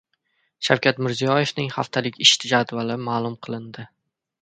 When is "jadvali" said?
2.55-3.01